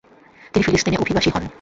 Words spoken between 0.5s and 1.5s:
তিনি ফিলিস্তিনে অভিবাসী হন।